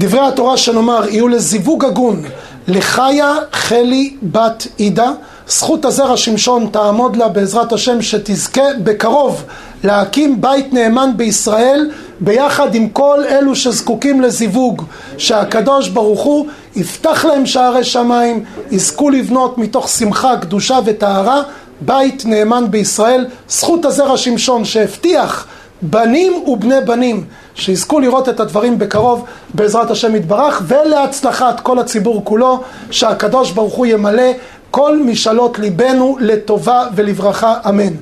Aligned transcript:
דברי 0.00 0.26
התורה 0.26 0.56
שנאמר 0.56 1.08
יהיו 1.08 1.28
לזיווג 1.28 1.84
הגון 1.84 2.22
לחיה 2.68 3.34
חלי 3.52 4.14
בת 4.22 4.66
עידה 4.76 5.10
זכות 5.48 5.84
הזרע 5.84 6.16
שמשון 6.16 6.68
תעמוד 6.72 7.16
לה 7.16 7.28
בעזרת 7.28 7.72
השם 7.72 8.02
שתזכה 8.02 8.62
בקרוב 8.82 9.44
להקים 9.84 10.40
בית 10.40 10.72
נאמן 10.72 11.10
בישראל 11.16 11.90
ביחד 12.20 12.74
עם 12.74 12.88
כל 12.88 13.24
אלו 13.28 13.56
שזקוקים 13.56 14.20
לזיווג 14.20 14.82
שהקדוש 15.18 15.88
ברוך 15.88 16.20
הוא 16.20 16.46
יפתח 16.76 17.24
להם 17.24 17.46
שערי 17.46 17.84
שמיים 17.84 18.44
יזכו 18.70 19.10
לבנות 19.10 19.58
מתוך 19.58 19.88
שמחה, 19.88 20.36
קדושה 20.36 20.78
וטהרה 20.84 21.42
בית 21.80 22.26
נאמן 22.26 22.64
בישראל 22.70 23.26
זכות 23.48 23.84
הזרע 23.84 24.16
שמשון 24.16 24.64
שהבטיח 24.64 25.46
בנים 25.82 26.32
ובני 26.46 26.80
בנים 26.86 27.24
שיזכו 27.54 28.00
לראות 28.00 28.28
את 28.28 28.40
הדברים 28.40 28.78
בקרוב 28.78 29.24
בעזרת 29.54 29.90
השם 29.90 30.16
יתברך 30.16 30.62
ולהצלחת 30.66 31.60
כל 31.60 31.78
הציבור 31.78 32.24
כולו 32.24 32.60
שהקדוש 32.90 33.50
ברוך 33.50 33.74
הוא 33.74 33.86
ימלא 33.86 34.32
כל 34.70 34.98
משאלות 35.04 35.58
ליבנו 35.58 36.16
לטובה 36.20 36.86
ולברכה 36.94 37.54
אמן. 37.68 37.92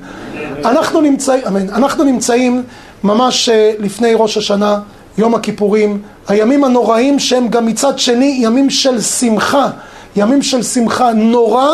אנחנו, 0.65 1.01
נמצא, 1.01 1.37
אמן. 1.47 1.69
אנחנו 1.69 2.03
נמצאים 2.03 2.63
ממש 3.03 3.49
אה, 3.49 3.71
לפני 3.79 4.13
ראש 4.15 4.37
השנה, 4.37 4.79
יום 5.17 5.35
הכיפורים, 5.35 6.01
הימים 6.27 6.63
הנוראים 6.63 7.19
שהם 7.19 7.47
גם 7.47 7.65
מצד 7.65 7.99
שני 7.99 8.39
ימים 8.41 8.69
של 8.69 9.01
שמחה, 9.01 9.69
ימים 10.15 10.41
של 10.41 10.63
שמחה 10.63 11.13
נורא 11.13 11.67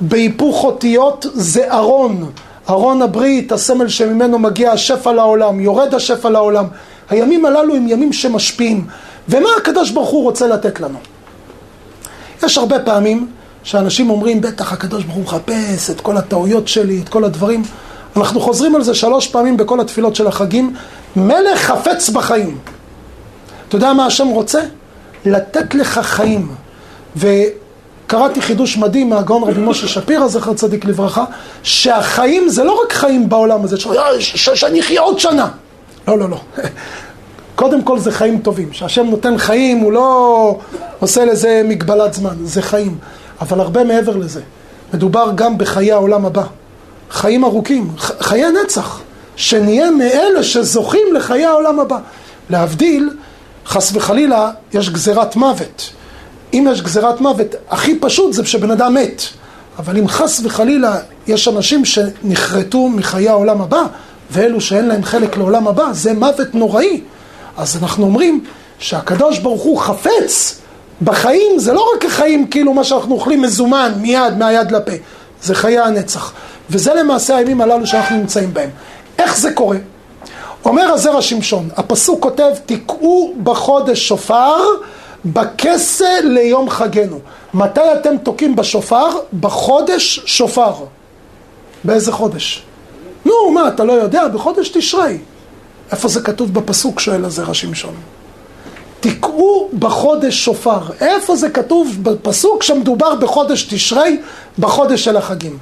בהיפוך 0.00 0.64
אותיות 0.64 1.26
זה 1.34 1.72
ארון 1.72 2.30
ארון 2.70 3.02
הברית, 3.02 3.52
הסמל 3.52 3.88
שממנו 3.88 4.38
מגיע 4.38 4.72
השפע 4.72 5.12
לעולם, 5.12 5.60
יורד 5.60 5.94
השפע 5.94 6.30
לעולם. 6.30 6.64
הימים 7.10 7.44
הללו 7.44 7.76
הם 7.76 7.88
ימים 7.88 8.12
שמשפיעים. 8.12 8.86
ומה 9.28 9.48
הקדוש 9.58 9.90
ברוך 9.90 10.10
הוא 10.10 10.22
רוצה 10.22 10.46
לתת 10.46 10.80
לנו? 10.80 10.98
יש 12.42 12.58
הרבה 12.58 12.78
פעמים 12.78 13.28
שאנשים 13.62 14.10
אומרים, 14.10 14.40
בטח 14.40 14.72
הקדוש 14.72 15.04
ברוך 15.04 15.16
הוא 15.16 15.24
מחפש 15.24 15.90
את 15.90 16.00
כל 16.00 16.16
הטעויות 16.16 16.68
שלי, 16.68 17.00
את 17.04 17.08
כל 17.08 17.24
הדברים. 17.24 17.62
אנחנו 18.16 18.40
חוזרים 18.40 18.74
על 18.74 18.82
זה 18.82 18.94
שלוש 18.94 19.26
פעמים 19.26 19.56
בכל 19.56 19.80
התפילות 19.80 20.16
של 20.16 20.26
החגים. 20.26 20.74
מלך 21.16 21.58
חפץ 21.60 22.08
בחיים. 22.08 22.58
אתה 23.68 23.76
יודע 23.76 23.92
מה 23.92 24.06
השם 24.06 24.28
רוצה? 24.28 24.60
לתת 25.24 25.74
לך 25.74 25.98
חיים. 26.02 26.48
ו... 27.16 27.28
קראתי 28.06 28.42
חידוש 28.42 28.76
מדהים 28.76 29.10
מהגאון 29.10 29.42
רבי 29.42 29.60
משה 29.60 29.88
שפירא, 29.88 30.28
זכר 30.28 30.54
צדיק 30.54 30.84
לברכה, 30.84 31.24
שהחיים 31.62 32.48
זה 32.48 32.64
לא 32.64 32.80
רק 32.84 32.92
חיים 32.92 33.28
בעולם 33.28 33.64
הזה, 33.64 33.76
שאני 34.20 34.80
אחיה 34.80 35.00
עוד 35.00 35.18
שנה. 35.18 35.48
לא, 36.08 36.18
לא, 36.18 36.30
לא. 36.30 36.40
קודם 37.56 37.82
כל 37.82 37.98
זה 37.98 38.12
חיים 38.12 38.38
טובים. 38.38 38.72
שהשם 38.72 39.06
נותן 39.06 39.38
חיים, 39.38 39.78
הוא 39.78 39.92
לא 39.92 40.58
עושה 40.98 41.24
לזה 41.24 41.62
מגבלת 41.64 42.14
זמן, 42.14 42.34
זה 42.44 42.62
חיים. 42.62 42.98
אבל 43.40 43.60
הרבה 43.60 43.84
מעבר 43.84 44.16
לזה. 44.16 44.40
מדובר 44.94 45.30
גם 45.34 45.58
בחיי 45.58 45.92
העולם 45.92 46.26
הבא. 46.26 46.42
חיים 47.10 47.44
ארוכים, 47.44 47.90
חיי 47.98 48.44
נצח. 48.64 49.00
שנהיה 49.36 49.90
מאלה 49.90 50.42
שזוכים 50.42 51.14
לחיי 51.14 51.44
העולם 51.44 51.80
הבא. 51.80 51.98
להבדיל, 52.50 53.10
חס 53.66 53.92
וחלילה, 53.94 54.50
יש 54.72 54.90
גזירת 54.90 55.36
מוות. 55.36 55.90
אם 56.54 56.68
יש 56.72 56.82
גזירת 56.82 57.20
מוות, 57.20 57.54
הכי 57.70 57.98
פשוט 57.98 58.32
זה 58.32 58.46
שבן 58.46 58.70
אדם 58.70 58.94
מת. 58.94 59.22
אבל 59.78 59.98
אם 59.98 60.08
חס 60.08 60.40
וחלילה 60.44 60.98
יש 61.26 61.48
אנשים 61.48 61.84
שנחרטו 61.84 62.88
מחיי 62.88 63.28
העולם 63.28 63.60
הבא, 63.60 63.82
ואלו 64.30 64.60
שאין 64.60 64.86
להם 64.86 65.04
חלק 65.04 65.36
לעולם 65.36 65.68
הבא, 65.68 65.84
זה 65.92 66.12
מוות 66.12 66.54
נוראי. 66.54 67.00
אז 67.56 67.76
אנחנו 67.82 68.04
אומרים 68.04 68.44
שהקדוש 68.78 69.38
ברוך 69.38 69.62
הוא 69.62 69.78
חפץ 69.78 70.58
בחיים, 71.02 71.58
זה 71.58 71.72
לא 71.72 71.90
רק 71.96 72.04
החיים 72.04 72.46
כאילו 72.46 72.74
מה 72.74 72.84
שאנחנו 72.84 73.14
אוכלים 73.14 73.42
מזומן 73.42 73.92
מיד, 73.96 74.38
מהיד 74.38 74.72
לפה, 74.72 74.92
זה 75.42 75.54
חיי 75.54 75.78
הנצח. 75.78 76.32
וזה 76.70 76.94
למעשה 76.94 77.36
הימים 77.36 77.60
הללו 77.60 77.86
שאנחנו 77.86 78.16
נמצאים 78.16 78.54
בהם. 78.54 78.70
איך 79.18 79.38
זה 79.38 79.52
קורה? 79.52 79.76
אומר 80.64 80.92
הזרע 80.92 81.22
שמשון, 81.22 81.68
הפסוק 81.76 82.22
כותב, 82.22 82.50
תקעו 82.66 83.34
בחודש 83.42 84.08
שופר 84.08 84.56
בכסה 85.24 86.20
ליום 86.24 86.70
חגנו. 86.70 87.18
מתי 87.54 87.80
אתם 88.00 88.16
תוקעים 88.16 88.56
בשופר? 88.56 89.08
בחודש 89.40 90.20
שופר. 90.24 90.72
באיזה 91.84 92.12
חודש? 92.12 92.62
נו, 93.24 93.50
מה, 93.50 93.68
אתה 93.68 93.84
לא 93.84 93.92
יודע? 93.92 94.28
בחודש 94.28 94.68
תשרי. 94.68 95.18
איפה 95.92 96.08
זה 96.08 96.20
כתוב 96.20 96.54
בפסוק? 96.54 97.00
שואל 97.00 97.24
הזרע 97.24 97.54
שמשון. 97.54 97.94
תקעו 99.00 99.68
בחודש 99.78 100.44
שופר. 100.44 100.80
איפה 101.00 101.36
זה 101.36 101.50
כתוב 101.50 101.96
בפסוק 102.02 102.62
שמדובר 102.62 103.14
בחודש 103.14 103.62
תשרי, 103.62 104.20
בחודש 104.58 105.04
של 105.04 105.16
החגים? 105.16 105.58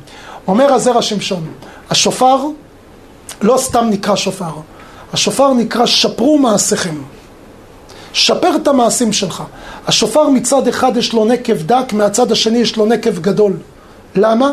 אומר 0.49 0.73
הזרע 0.73 1.03
שמשון, 1.03 1.47
השופר 1.91 2.39
לא 3.43 3.57
סתם 3.59 3.87
נקרא 3.91 4.17
שופר, 4.17 4.51
השופר 5.13 5.53
נקרא 5.53 5.87
שפרו 5.87 6.39
מעשיכם. 6.39 6.95
שפר 8.15 8.57
את 8.57 8.69
המעשים 8.69 9.13
שלך. 9.13 9.43
השופר 9.87 10.29
מצד 10.29 10.69
אחד 10.69 10.97
יש 10.97 11.13
לו 11.13 11.25
נקב 11.25 11.63
דק, 11.63 11.93
מהצד 11.93 12.33
השני 12.33 12.59
יש 12.59 12.77
לו 12.77 12.87
נקב 12.87 13.19
גדול. 13.19 13.53
למה? 14.15 14.53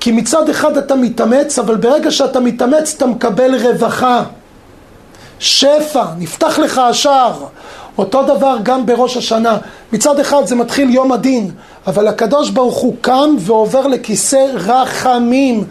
כי 0.00 0.12
מצד 0.12 0.48
אחד 0.48 0.76
אתה 0.76 0.94
מתאמץ, 0.94 1.58
אבל 1.58 1.76
ברגע 1.76 2.10
שאתה 2.10 2.40
מתאמץ 2.40 2.94
אתה 2.96 3.06
מקבל 3.06 3.54
רווחה. 3.66 4.22
שפע, 5.38 6.04
נפתח 6.18 6.58
לך 6.58 6.78
השער. 6.78 7.44
אותו 7.98 8.22
דבר 8.22 8.56
גם 8.62 8.86
בראש 8.86 9.16
השנה. 9.16 9.58
מצד 9.92 10.20
אחד 10.20 10.46
זה 10.46 10.54
מתחיל 10.54 10.90
יום 10.90 11.12
הדין, 11.12 11.50
אבל 11.86 12.08
הקדוש 12.08 12.50
ברוך 12.50 12.76
הוא 12.76 12.94
קם 13.00 13.34
ועובר 13.38 13.86
לכיסא 13.86 14.46
רחמים. 14.54 15.64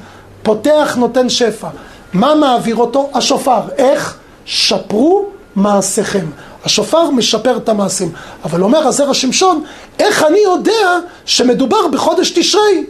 פותח, 0.44 0.96
נותן 1.00 1.29
שפע. 1.29 1.68
מה 2.13 2.35
מעביר 2.35 2.75
אותו? 2.75 3.09
השופר. 3.13 3.62
איך? 3.78 4.18
שפרו 4.46 5.25
מעשיכם. 5.56 6.25
השופר 6.66 7.11
משפר 7.11 7.57
את 7.57 7.69
המעשים. 7.69 8.11
אבל 8.44 8.63
אומר 8.63 8.88
הזרע 8.88 9.13
שמשון, 9.13 9.63
איך 9.99 10.23
אני 10.23 10.39
יודע 10.39 10.99
שמדובר 11.25 11.88
בחודש 11.88 12.31
תשרי? 12.31 12.85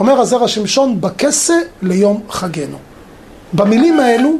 אומר 0.00 0.20
הזרע 0.20 0.48
שמשון, 0.48 1.00
בכסה 1.00 1.58
ליום 1.82 2.22
חגנו. 2.30 2.76
במילים 3.52 4.00
האלו 4.00 4.36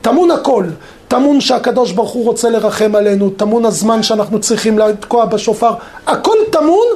טמון 0.00 0.30
הכל. 0.30 0.64
טמון 1.08 1.40
שהקדוש 1.40 1.92
ברוך 1.92 2.10
הוא 2.10 2.24
רוצה 2.24 2.50
לרחם 2.50 2.94
עלינו, 2.94 3.30
טמון 3.30 3.64
הזמן 3.64 4.02
שאנחנו 4.02 4.40
צריכים 4.40 4.78
לתקוע 4.78 5.24
בשופר, 5.24 5.74
הכל 6.06 6.36
טמון 6.50 6.86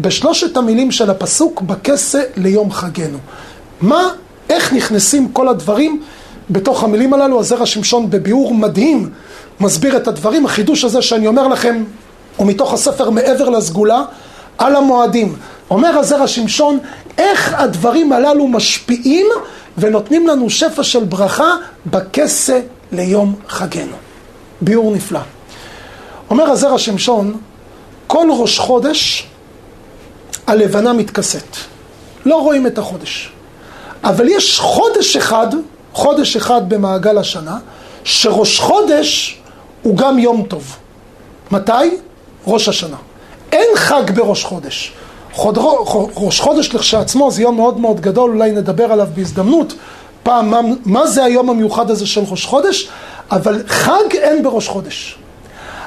בשלושת 0.00 0.56
המילים 0.56 0.90
של 0.90 1.10
הפסוק, 1.10 1.60
בכסה 1.60 2.22
ליום 2.36 2.72
חגנו. 2.72 3.18
מה, 3.80 4.02
איך 4.50 4.72
נכנסים 4.72 5.28
כל 5.32 5.48
הדברים 5.48 6.02
בתוך 6.50 6.84
המילים 6.84 7.14
הללו? 7.14 7.40
הזרע 7.40 7.66
שמשון 7.66 8.10
בביאור 8.10 8.54
מדהים 8.54 9.10
מסביר 9.60 9.96
את 9.96 10.08
הדברים. 10.08 10.46
החידוש 10.46 10.84
הזה 10.84 11.02
שאני 11.02 11.26
אומר 11.26 11.48
לכם 11.48 11.84
הוא 12.36 12.46
מתוך 12.46 12.72
הספר 12.72 13.10
מעבר 13.10 13.48
לסגולה 13.48 14.02
על 14.58 14.76
המועדים. 14.76 15.36
אומר 15.70 15.98
הזרע 15.98 16.26
שמשון 16.26 16.78
איך 17.18 17.54
הדברים 17.58 18.12
הללו 18.12 18.48
משפיעים 18.48 19.26
ונותנים 19.78 20.26
לנו 20.26 20.50
שפע 20.50 20.82
של 20.82 21.04
ברכה 21.04 21.50
בכסה 21.86 22.60
ליום 22.92 23.34
חגנו. 23.48 23.96
ביאור 24.60 24.94
נפלא. 24.94 25.20
אומר 26.30 26.50
הזרע 26.50 26.78
שמשון 26.78 27.36
כל 28.06 28.28
ראש 28.38 28.58
חודש 28.58 29.26
הלבנה 30.46 30.92
מתכסת. 30.92 31.56
לא 32.26 32.36
רואים 32.36 32.66
את 32.66 32.78
החודש. 32.78 33.32
אבל 34.04 34.28
יש 34.28 34.60
חודש 34.60 35.16
אחד, 35.16 35.46
חודש 35.96 36.36
אחד 36.36 36.68
במעגל 36.68 37.18
השנה, 37.18 37.58
שראש 38.04 38.60
חודש 38.60 39.38
הוא 39.82 39.96
גם 39.96 40.18
יום 40.18 40.44
טוב. 40.48 40.76
מתי? 41.50 41.72
ראש 42.46 42.68
השנה. 42.68 42.96
אין 43.52 43.68
חג 43.76 44.10
בראש 44.14 44.44
חודש. 44.44 44.92
חוד, 45.32 45.58
ראש 46.16 46.40
חודש 46.40 46.74
לכשעצמו 46.74 47.30
זה 47.30 47.42
יום 47.42 47.56
מאוד 47.56 47.80
מאוד 47.80 48.00
גדול, 48.00 48.30
אולי 48.30 48.52
נדבר 48.52 48.92
עליו 48.92 49.08
בהזדמנות. 49.14 49.74
פעם, 50.22 50.50
מה, 50.50 50.60
מה 50.84 51.06
זה 51.06 51.24
היום 51.24 51.50
המיוחד 51.50 51.90
הזה 51.90 52.06
של 52.06 52.20
ראש 52.28 52.44
חודש? 52.44 52.88
אבל 53.30 53.62
חג 53.66 54.12
אין 54.12 54.42
בראש 54.42 54.68
חודש. 54.68 55.18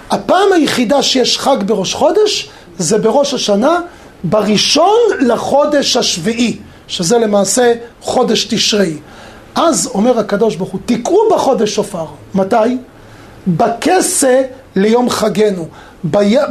הפעם 0.10 0.54
היחידה 0.54 1.04
שיש 1.04 1.39
חג 1.39 1.57
בראש 1.66 1.94
חודש 1.94 2.50
זה 2.78 2.98
בראש 2.98 3.33
השנה, 3.33 3.80
בראשון 4.24 5.00
לחודש 5.19 5.98
השביעי, 5.98 6.57
שזה 6.88 7.18
למעשה 7.18 7.74
חודש 8.01 8.44
תשרי. 8.50 8.98
אז 9.56 9.92
אומר 9.94 10.19
הקדוש 10.19 10.56
ברוך 10.56 10.69
הוא, 10.69 10.80
תקעו 10.86 11.19
בחודש 11.31 11.75
שופר. 11.75 12.06
מתי? 12.36 12.78
בכסה 13.48 14.42
ליום 14.75 15.10
חגנו, 15.10 15.68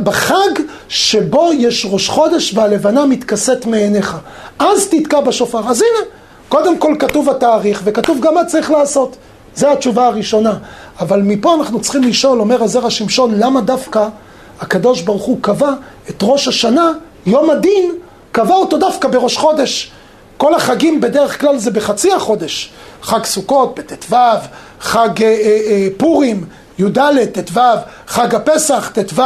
בחג 0.03 0.62
שבו 0.89 1.50
יש 1.59 1.87
ראש 1.91 2.09
חודש 2.09 2.55
והלבנה 2.55 3.06
מתכסת 3.06 3.67
מעיניך. 3.67 4.17
אז 4.59 4.89
תתקע 4.89 5.21
בשופר. 5.21 5.69
אז 5.69 5.83
הנה, 5.83 6.06
קודם 6.49 6.79
כל 6.79 6.95
כתוב 6.99 7.31
התאריך 7.31 7.83
וכתוב 7.85 8.19
גם 8.21 8.35
מה 8.35 8.45
צריך 8.45 8.71
לעשות. 8.71 9.17
זו 9.55 9.73
התשובה 9.73 10.06
הראשונה. 10.06 10.59
אבל 11.01 11.23
מפה 11.23 11.55
אנחנו 11.55 11.81
צריכים 11.81 12.03
לשאול, 12.03 12.41
אומר 12.41 12.62
הזרע 12.62 12.91
שמשון, 12.91 13.35
למה 13.35 13.61
דווקא 13.61 14.09
הקדוש 14.61 15.03
ברוך 15.03 15.23
הוא 15.23 15.39
קבע 15.41 15.71
את 16.11 16.23
ראש 16.23 16.49
השנה, 16.49 16.93
יום 17.27 17.51
הדין, 17.51 17.93
קבע 18.33 18.55
אותו 18.55 18.79
דווקא 18.79 19.09
בראש 19.09 19.37
חודש. 19.37 19.91
כל 20.37 20.55
החגים 20.55 21.01
בדרך 21.01 21.41
כלל 21.41 21.59
זה 21.59 21.71
בחצי 21.71 22.12
החודש. 22.12 22.71
חג 23.03 23.25
סוכות 23.25 23.79
בט"ו, 23.79 24.17
חג 24.81 25.23
אה, 25.23 25.27
אה, 25.27 25.61
אה, 25.67 25.89
פורים, 25.97 26.45
י"ד, 26.79 26.99
ט"ו, 27.33 27.61
חג 28.06 28.35
הפסח, 28.35 28.91
ט"ו. 28.95 29.23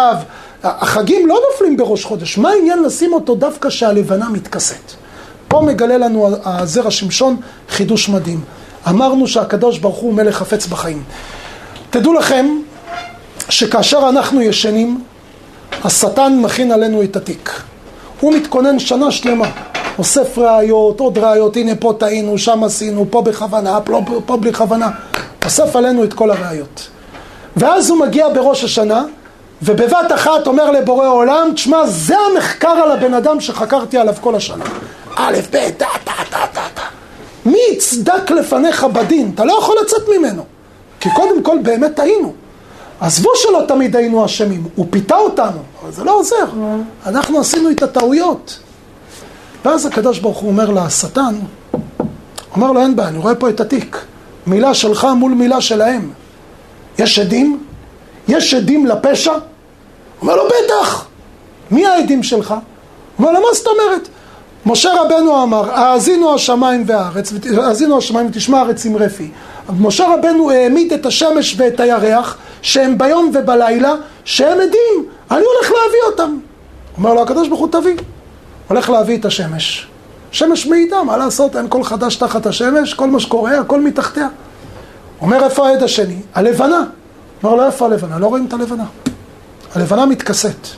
החגים 0.63 1.27
לא 1.27 1.41
נופלים 1.51 1.77
בראש 1.77 2.05
חודש. 2.05 2.39
מה 2.39 2.51
העניין 2.51 2.83
לשים 2.83 3.13
אותו 3.13 3.35
דווקא 3.35 3.71
שהלבנה 3.71 4.29
מתכסת? 4.29 4.93
פה 5.49 5.61
מגלה 5.61 5.99
לנו 5.99 6.29
הזרע 6.45 6.91
שמשון 6.91 7.37
חידוש 7.69 8.09
מדהים. 8.09 8.41
אמרנו 8.89 9.27
שהקדוש 9.27 9.79
ברוך 9.79 9.97
הוא 9.97 10.15
מלך 10.15 10.37
חפץ 10.37 10.67
בחיים. 10.67 11.03
תדעו 11.91 12.13
לכם 12.13 12.47
שכאשר 13.49 14.09
אנחנו 14.09 14.43
ישנים, 14.43 15.05
השטן 15.85 16.39
מכין 16.41 16.73
עלינו 16.73 17.03
את 17.03 17.17
התיק. 17.17 17.63
הוא 18.21 18.35
מתכונן 18.35 18.79
שנה 18.79 19.11
שלמה, 19.11 19.51
אוסף 19.99 20.39
ראיות, 20.39 21.01
עוד 21.01 21.19
ראיות, 21.19 21.57
הנה 21.57 21.73
פה 21.75 21.93
טעינו, 21.99 22.39
שם 22.39 22.65
עשינו, 22.65 23.07
פה 23.11 23.23
בכוונה, 23.23 23.81
פה, 23.81 24.01
פה, 24.07 24.21
פה 24.27 24.37
בלי 24.37 24.53
כוונה. 24.53 24.91
אוסף 25.45 25.77
עלינו 25.77 26.05
את 26.05 26.13
כל 26.13 26.31
הראיות. 26.31 26.89
ואז 27.57 27.91
הוא 27.91 27.99
מגיע 27.99 28.29
בראש 28.29 28.65
השנה, 28.65 29.05
ובבת 29.63 30.13
אחת 30.15 30.47
אומר 30.47 30.71
לבורא 30.71 31.09
עולם, 31.09 31.51
תשמע, 31.55 31.87
זה 31.87 32.15
המחקר 32.19 32.69
על 32.69 32.91
הבן 32.91 33.15
אדם 33.15 33.41
שחקרתי 33.41 33.99
עליו 33.99 34.15
כל 34.21 34.35
השנה. 34.35 34.65
א', 35.17 35.37
ב', 35.51 35.71
טה, 35.77 35.87
טה, 36.05 36.13
טה, 36.31 36.47
טה, 36.53 36.61
טה. 36.75 36.83
מי 37.47 37.59
יצדק 37.73 38.31
לפניך 38.31 38.85
בדין? 38.85 39.31
אתה 39.35 39.45
לא 39.45 39.53
יכול 39.59 39.77
לצאת 39.83 40.03
ממנו. 40.19 40.45
כי 41.01 41.09
קודם 41.15 41.43
כל 41.43 41.59
באמת 41.63 41.95
טעינו. 41.95 42.33
עזבו 43.01 43.31
שלא 43.35 43.63
תמיד 43.69 43.97
היינו 43.97 44.25
אשמים, 44.25 44.65
הוא 44.75 44.87
פיתה 44.91 45.17
אותנו, 45.17 45.59
אבל 45.83 45.93
זה 45.93 46.05
לא 46.05 46.19
עוזר. 46.19 46.45
אנחנו 47.07 47.41
עשינו 47.41 47.71
את 47.71 47.83
הטעויות. 47.83 48.59
ואז 49.65 49.87
הקדוש 49.87 50.19
ברוך 50.19 50.39
הוא 50.39 50.51
אומר 50.51 50.71
לשטן, 50.71 51.35
אומר 52.57 52.73
לו 52.73 52.81
אין 52.81 52.97
בעיה, 52.97 53.09
אני 53.09 53.19
רואה 53.19 53.35
פה 53.35 53.49
את 53.49 53.61
התיק. 53.61 53.99
מילה 54.47 54.75
שלך 54.75 55.07
מול 55.17 55.33
מילה 55.33 55.61
שלהם. 55.61 56.11
יש 56.99 57.19
עדים? 57.19 57.65
יש 58.29 58.55
עדים 58.55 58.87
לפשע? 58.87 59.33
אומר 60.23 60.37
לו 60.37 60.43
בטח. 60.45 61.07
מי 61.71 61.87
העדים 61.87 62.23
שלך? 62.23 62.55
אומר 63.19 63.33
לו 63.33 63.41
מה 63.41 63.47
זאת 63.55 63.67
אומרת? 63.67 64.09
משה 64.67 64.91
רבנו 65.01 65.43
אמר, 65.43 65.71
האזינו 65.71 66.35
השמיים 66.35 66.85
והארץ, 66.87 67.33
האזינו 67.57 67.99
השמיים 67.99 68.27
ותשמע 68.27 68.59
הארץ 68.59 68.87
עם 68.87 68.97
רפי. 68.97 69.31
משה 69.79 70.15
רבנו 70.15 70.51
העמיד 70.51 70.93
את 70.93 71.07
השמש 71.07 71.55
ואת 71.59 71.81
הירח, 71.81 72.37
שהם 72.63 72.99
ביום 72.99 73.31
ובלילה, 73.35 73.95
שהם 74.25 74.61
עדים, 74.61 75.07
אני 75.31 75.45
הולך 75.45 75.73
להביא 75.73 75.99
אותם. 76.07 76.39
אומר 76.99 77.15
לו 77.15 77.23
הקדוש 77.23 77.49
ברוך 77.49 77.61
הוא 77.61 77.69
תביא. 77.73 77.97
הולך 78.69 78.91
להביא 78.91 79.19
את 79.19 79.25
השמש. 79.25 79.87
שמש 80.33 80.67
מעידה, 80.67 81.03
מה 81.03 81.17
לעשות, 81.17 81.57
אין 81.57 81.67
כל 81.69 81.85
חדש 81.85 82.17
תחת 82.17 82.47
השמש, 82.47 82.95
כל 82.95 83.11
מה 83.11 83.21
שקורה, 83.21 83.59
הכל 83.59 83.81
מתחתיה. 83.81 84.29
אומר 85.21 85.45
איפה 85.45 85.69
העד 85.69 85.83
השני? 85.83 86.17
הלבנה. 86.35 86.85
אומר 87.43 87.55
לו 87.55 87.67
איפה 87.67 87.87
הלבנה? 87.87 88.19
לא 88.19 88.27
רואים 88.27 88.47
את 88.47 88.53
הלבנה. 88.53 88.85
הלבנה 89.75 90.07
מתכסת. 90.07 90.69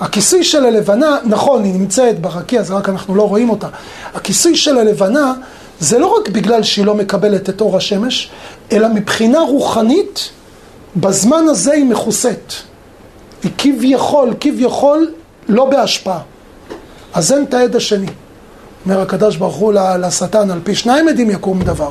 הכיסוי 0.00 0.44
של 0.44 0.64
הלבנה, 0.64 1.18
נכון, 1.24 1.64
היא 1.64 1.74
נמצאת 1.74 2.20
ברקיע, 2.20 2.62
זה 2.62 2.74
רק 2.74 2.88
אנחנו 2.88 3.14
לא 3.14 3.28
רואים 3.28 3.50
אותה. 3.50 3.68
הכיסוי 4.14 4.56
של 4.56 4.78
הלבנה 4.78 5.32
זה 5.80 5.98
לא 5.98 6.06
רק 6.06 6.28
בגלל 6.28 6.62
שהיא 6.62 6.84
לא 6.84 6.94
מקבלת 6.94 7.48
את 7.48 7.60
אור 7.60 7.76
השמש, 7.76 8.30
אלא 8.72 8.88
מבחינה 8.88 9.40
רוחנית, 9.40 10.30
בזמן 10.96 11.44
הזה 11.48 11.72
היא 11.72 11.84
מכוסית. 11.84 12.62
היא 13.42 13.50
כביכול, 13.58 14.34
כביכול 14.40 15.10
לא 15.48 15.64
בהשפעה. 15.64 16.20
אז 17.14 17.32
אין 17.32 17.44
את 17.44 17.54
העד 17.54 17.76
השני. 17.76 18.06
אומר 18.86 19.00
הקדוש 19.00 19.36
ברוך 19.36 19.56
הוא 19.56 19.72
לשטן, 19.72 20.50
על 20.50 20.60
פי 20.64 20.74
שניים 20.74 21.08
עדים 21.08 21.30
יקום 21.30 21.62
דבר. 21.62 21.90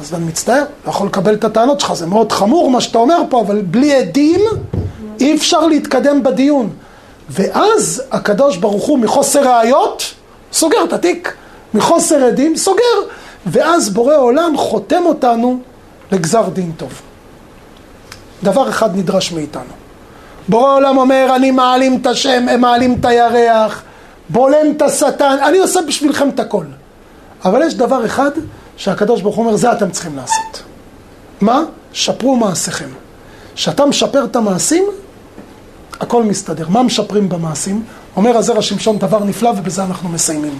אז 0.00 0.14
אני 0.14 0.24
מצטער, 0.24 0.64
לא 0.86 0.90
יכול 0.90 1.06
לקבל 1.06 1.34
את 1.34 1.44
הטענות 1.44 1.80
שלך, 1.80 1.92
זה 1.92 2.06
מאוד 2.06 2.32
חמור 2.32 2.70
מה 2.70 2.80
שאתה 2.80 2.98
אומר 2.98 3.22
פה, 3.30 3.40
אבל 3.40 3.62
בלי 3.62 3.94
עדים 3.94 4.40
אי 5.20 5.34
אפשר 5.36 5.66
להתקדם 5.66 6.22
בדיון. 6.22 6.70
ואז 7.30 8.02
הקדוש 8.12 8.56
ברוך 8.56 8.84
הוא 8.84 8.98
מחוסר 8.98 9.56
ראיות 9.56 10.02
סוגר 10.52 10.84
את 10.84 10.92
התיק, 10.92 11.34
מחוסר 11.74 12.24
עדים 12.24 12.56
סוגר, 12.56 12.82
ואז 13.46 13.90
בורא 13.90 14.16
עולם 14.16 14.56
חותם 14.56 15.02
אותנו 15.06 15.60
לגזר 16.12 16.48
דין 16.48 16.72
טוב. 16.76 17.00
דבר 18.42 18.68
אחד 18.68 18.96
נדרש 18.96 19.32
מאיתנו. 19.32 19.72
בורא 20.48 20.74
עולם 20.74 20.98
אומר, 20.98 21.32
אני 21.36 21.50
מעלים 21.50 21.98
את 22.00 22.06
השם, 22.06 22.46
הם 22.50 22.60
מעלים 22.60 22.96
את 23.00 23.04
הירח, 23.04 23.82
בולם 24.28 24.72
את 24.76 24.82
השטן, 24.82 25.36
אני 25.48 25.58
עושה 25.58 25.80
בשבילכם 25.88 26.28
את 26.28 26.40
הכל. 26.40 26.64
אבל 27.44 27.62
יש 27.62 27.74
דבר 27.74 28.06
אחד 28.06 28.30
שהקדוש 28.76 29.22
ברוך 29.22 29.36
הוא 29.36 29.44
אומר, 29.44 29.56
זה 29.56 29.72
אתם 29.72 29.90
צריכים 29.90 30.16
לעשות. 30.16 30.62
מה? 31.40 31.62
שפרו 31.92 32.36
מעשיכם. 32.36 32.88
כשאתה 33.54 33.86
משפר 33.86 34.24
את 34.24 34.36
המעשים, 34.36 34.84
הכל 36.00 36.22
מסתדר. 36.22 36.68
מה 36.68 36.82
משפרים 36.82 37.28
במעשים? 37.28 37.84
אומר 38.16 38.36
הזרע 38.36 38.62
שמשון 38.62 38.98
דבר 38.98 39.24
נפלא 39.24 39.48
ובזה 39.48 39.84
אנחנו 39.84 40.08
מסיימים. 40.08 40.58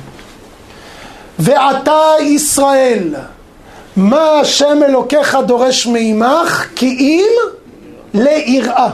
ועתה 1.38 2.00
ישראל, 2.20 3.14
מה 3.96 4.40
השם 4.40 4.78
אלוקיך 4.88 5.38
דורש 5.46 5.86
מעמך 5.86 6.66
כי 6.76 6.86
אם 6.86 7.60
ליראה. 8.14 8.90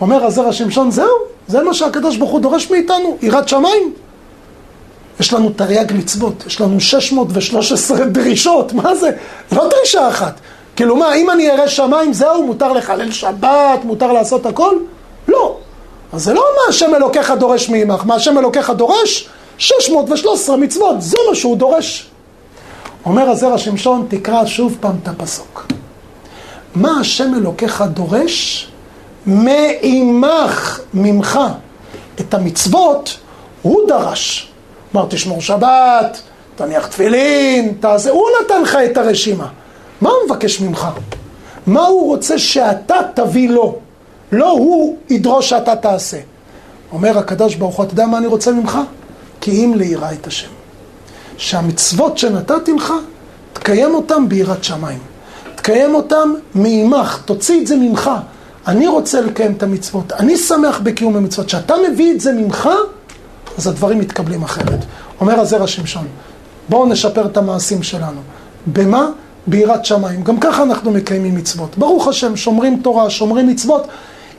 אומר 0.00 0.24
הזרע 0.24 0.52
שמשון, 0.52 0.90
זהו, 0.90 1.08
זה 1.48 1.62
מה 1.62 1.74
שהקדוש 1.74 2.16
ברוך 2.16 2.30
הוא 2.30 2.40
דורש 2.40 2.70
מאיתנו, 2.70 3.16
יראת 3.22 3.48
שמיים. 3.48 3.92
יש 5.20 5.32
לנו 5.32 5.50
תרי"ג 5.50 5.92
מצוות, 5.94 6.44
יש 6.46 6.60
לנו 6.60 6.80
613 6.80 8.04
דרישות, 8.04 8.72
מה 8.72 8.94
זה? 8.94 9.10
לא 9.52 9.68
דרישה 9.68 10.08
אחת. 10.08 10.40
כאילו 10.76 10.96
מה, 10.96 11.14
אם 11.14 11.30
אני 11.30 11.42
ירא 11.42 11.66
שמיים, 11.66 12.12
זהו, 12.12 12.46
מותר 12.46 12.72
לחלל 12.72 13.10
שבת, 13.10 13.84
מותר 13.84 14.12
לעשות 14.12 14.46
הכל? 14.46 14.76
לא. 15.28 15.56
אז 16.12 16.24
זה 16.24 16.34
לא 16.34 16.42
מה 16.56 16.62
השם 16.68 16.94
אלוקיך 16.94 17.30
דורש 17.30 17.68
מעמך, 17.68 18.02
מה 18.04 18.14
השם 18.14 18.38
אלוקיך 18.38 18.70
דורש? 18.70 19.28
613 19.58 20.56
מצוות, 20.56 21.02
זה 21.02 21.16
מה 21.28 21.34
שהוא 21.34 21.56
דורש. 21.56 22.10
אומר 23.06 23.30
הזרע 23.30 23.58
שמשון, 23.58 24.06
תקרא 24.08 24.46
שוב 24.46 24.76
פעם 24.80 24.96
את 25.02 25.08
הפסוק. 25.08 25.66
מה 26.74 27.00
השם 27.00 27.34
אלוקיך 27.34 27.84
דורש? 27.94 28.68
מעמך, 29.26 30.80
ממך. 30.94 31.40
את 32.20 32.34
המצוות 32.34 33.18
הוא 33.62 33.88
דרש. 33.88 34.52
אמר, 34.94 35.06
תשמור 35.10 35.40
שבת, 35.40 36.22
תניח 36.56 36.86
תפילין, 36.86 37.74
תעשה, 37.80 38.10
הוא 38.10 38.26
נתן 38.44 38.62
לך 38.62 38.78
את 38.90 38.96
הרשימה. 38.96 39.48
מה 40.00 40.10
הוא 40.10 40.18
מבקש 40.26 40.60
ממך? 40.60 40.88
מה 41.66 41.86
הוא 41.86 42.06
רוצה 42.06 42.38
שאתה 42.38 42.96
תביא 43.14 43.50
לו? 43.50 43.78
לא 44.32 44.50
הוא 44.50 44.96
ידרוש 45.10 45.48
שאתה 45.50 45.76
תעשה. 45.76 46.18
אומר 46.92 47.18
הקדוש 47.18 47.54
ברוך 47.54 47.76
הוא, 47.76 47.84
אתה 47.84 47.92
יודע 47.92 48.06
מה 48.06 48.18
אני 48.18 48.26
רוצה 48.26 48.52
ממך? 48.52 48.78
כי 49.40 49.50
אם 49.50 49.74
ליראה 49.76 50.12
את 50.12 50.26
השם. 50.26 50.48
שהמצוות 51.36 52.18
שנתתי 52.18 52.72
לך, 52.72 52.92
תקיים 53.52 53.94
אותם 53.94 54.28
ביראת 54.28 54.64
שמיים. 54.64 54.98
תקיים 55.54 55.94
אותם 55.94 56.34
מעמך, 56.54 57.22
תוציא 57.24 57.60
את 57.60 57.66
זה 57.66 57.76
ממך. 57.76 58.10
אני 58.66 58.86
רוצה 58.86 59.20
לקיים 59.20 59.52
את 59.52 59.62
המצוות, 59.62 60.12
אני 60.12 60.36
שמח 60.36 60.80
בקיום 60.82 61.16
המצוות. 61.16 61.46
כשאתה 61.46 61.74
מביא 61.88 62.12
את 62.12 62.20
זה 62.20 62.32
ממך, 62.32 62.68
אז 63.58 63.66
הדברים 63.66 63.98
מתקבלים 63.98 64.42
אחרת. 64.42 64.84
אומר 65.20 65.40
הזרע 65.40 65.66
שמשון, 65.66 66.06
בואו 66.68 66.86
נשפר 66.86 67.26
את 67.26 67.36
המעשים 67.36 67.82
שלנו. 67.82 68.20
במה? 68.66 69.08
ביראת 69.46 69.84
שמיים. 69.84 70.22
גם 70.22 70.40
ככה 70.40 70.62
אנחנו 70.62 70.90
מקיימים 70.90 71.34
מצוות. 71.34 71.78
ברוך 71.78 72.08
השם, 72.08 72.36
שומרים 72.36 72.80
תורה, 72.82 73.10
שומרים 73.10 73.48
מצוות, 73.48 73.86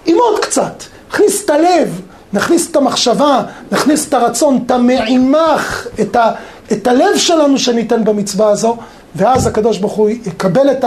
עם 0.05 0.17
עוד 0.17 0.39
קצת. 0.39 0.84
נכניס 1.12 1.46
את 1.46 1.50
הלב, 1.50 2.01
נכניס 2.34 2.72
את 2.72 2.75
המחשבה, 2.75 3.43
נכניס 3.72 4.07
את 4.07 4.13
הרצון, 4.13 4.63
את 4.65 4.72
המעימך, 4.72 5.88
את, 6.01 6.15
ה, 6.15 6.31
את 6.72 6.88
הלב 6.88 7.17
שלנו 7.17 7.60
שניתן 7.60 8.03
במצווה 8.03 8.50
הזו, 8.50 8.77
ואז 9.15 9.48
הקדוש 9.48 9.77
ברוך 9.77 9.93
הוא 9.93 10.10
יקבל 10.10 10.72
את 10.72 10.86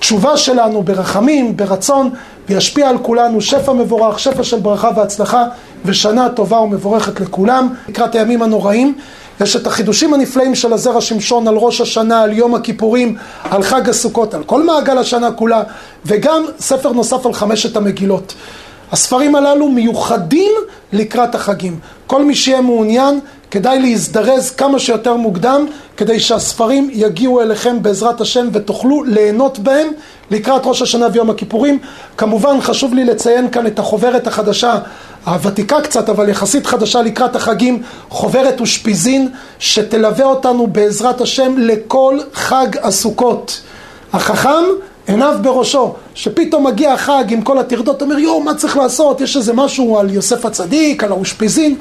התשובה 0.00 0.36
שלנו 0.36 0.82
ברחמים, 0.82 1.56
ברצון, 1.56 2.10
וישפיע 2.48 2.88
על 2.88 2.98
כולנו 2.98 3.40
שפע 3.40 3.72
מבורך, 3.72 4.18
שפע 4.18 4.42
של 4.44 4.58
ברכה 4.58 4.90
והצלחה, 4.96 5.44
ושנה 5.84 6.28
טובה 6.28 6.60
ומבורכת 6.60 7.20
לכולם. 7.20 7.74
לקראת 7.88 8.14
הימים 8.14 8.42
הנוראים, 8.42 8.94
יש 9.40 9.56
את 9.56 9.66
החידושים 9.66 10.14
הנפלאים 10.14 10.54
של 10.54 10.72
הזרע 10.72 11.00
שמשון 11.00 11.48
על 11.48 11.54
ראש 11.56 11.80
השנה, 11.80 12.22
על 12.22 12.32
יום 12.32 12.54
הכיפורים, 12.54 13.16
על 13.50 13.62
חג 13.62 13.88
הסוכות, 13.88 14.34
על 14.34 14.44
כל 14.44 14.62
מעגל 14.62 14.98
השנה 14.98 15.32
כולה, 15.32 15.62
וגם 16.06 16.44
ספר 16.58 16.92
נוסף 16.92 17.26
על 17.26 17.32
חמשת 17.32 17.76
המגילות. 17.76 18.34
הספרים 18.92 19.34
הללו 19.34 19.68
מיוחדים 19.68 20.52
לקראת 20.92 21.34
החגים. 21.34 21.78
כל 22.06 22.24
מי 22.24 22.34
שיהיה 22.34 22.60
מעוניין, 22.60 23.20
כדאי 23.50 23.78
להזדרז 23.78 24.50
כמה 24.50 24.78
שיותר 24.78 25.16
מוקדם 25.16 25.66
כדי 25.96 26.20
שהספרים 26.20 26.90
יגיעו 26.92 27.40
אליכם 27.40 27.82
בעזרת 27.82 28.20
השם 28.20 28.48
ותוכלו 28.52 29.04
ליהנות 29.04 29.58
בהם 29.58 29.88
לקראת 30.30 30.62
ראש 30.64 30.82
השנה 30.82 31.06
ויום 31.12 31.30
הכיפורים. 31.30 31.78
כמובן 32.16 32.60
חשוב 32.60 32.94
לי 32.94 33.04
לציין 33.04 33.50
כאן 33.50 33.66
את 33.66 33.78
החוברת 33.78 34.26
החדשה, 34.26 34.78
הוותיקה 35.24 35.80
קצת 35.80 36.08
אבל 36.08 36.28
יחסית 36.28 36.66
חדשה 36.66 37.02
לקראת 37.02 37.36
החגים, 37.36 37.82
חוברת 38.08 38.60
אושפיזין 38.60 39.28
שתלווה 39.58 40.24
אותנו 40.24 40.66
בעזרת 40.66 41.20
השם 41.20 41.54
לכל 41.58 42.18
חג 42.34 42.68
הסוכות. 42.82 43.60
החכם 44.12 44.64
עיניו 45.06 45.38
בראשו, 45.42 45.94
שפתאום 46.14 46.66
מגיע 46.66 46.92
החג 46.92 47.24
עם 47.28 47.42
כל 47.42 47.58
הטרדות, 47.58 48.02
אומר 48.02 48.18
יואו 48.18 48.40
מה 48.40 48.54
צריך 48.54 48.76
לעשות, 48.76 49.20
יש 49.20 49.36
איזה 49.36 49.52
משהו 49.52 49.98
על 49.98 50.10
יוסף 50.10 50.44
הצדיק, 50.44 51.04
על 51.04 51.12
האושפיזין, 51.12 51.76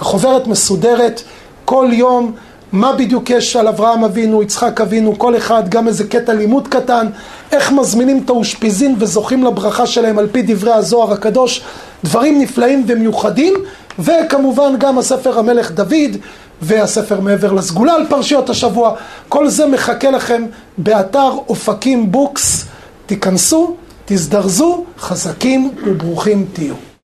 החוברת 0.00 0.46
מסודרת, 0.46 1.22
כל 1.64 1.88
יום 1.92 2.32
מה 2.72 2.92
בדיוק 2.92 3.30
יש 3.30 3.56
על 3.56 3.68
אברהם 3.68 4.04
אבינו, 4.04 4.42
יצחק 4.42 4.80
אבינו, 4.80 5.18
כל 5.18 5.36
אחד, 5.36 5.68
גם 5.68 5.88
איזה 5.88 6.04
קטע 6.04 6.32
לימוד 6.32 6.68
קטן, 6.68 7.06
איך 7.52 7.72
מזמינים 7.72 8.22
את 8.24 8.30
האושפיזין 8.30 8.96
וזוכים 8.98 9.44
לברכה 9.44 9.86
שלהם 9.86 10.18
על 10.18 10.28
פי 10.32 10.42
דברי 10.42 10.72
הזוהר 10.72 11.12
הקדוש, 11.12 11.62
דברים 12.04 12.40
נפלאים 12.40 12.84
ומיוחדים, 12.88 13.54
וכמובן 13.98 14.72
גם 14.78 14.98
הספר 14.98 15.38
המלך 15.38 15.70
דוד 15.70 16.16
והספר 16.62 17.20
מעבר 17.20 17.52
לסגולה 17.52 17.94
על 17.94 18.06
פרשיות 18.08 18.50
השבוע, 18.50 18.94
כל 19.28 19.48
זה 19.48 19.66
מחכה 19.66 20.10
לכם 20.10 20.46
באתר 20.78 21.30
אופקים 21.48 22.12
בוקס, 22.12 22.64
תיכנסו, 23.06 23.74
תזדרזו, 24.04 24.84
חזקים 24.98 25.70
וברוכים 25.86 26.46
תהיו. 26.52 26.89